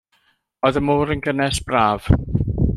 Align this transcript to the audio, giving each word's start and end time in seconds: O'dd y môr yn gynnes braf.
O'dd 0.69 0.79
y 0.81 0.83
môr 0.87 1.13
yn 1.17 1.23
gynnes 1.27 1.63
braf. 1.69 2.11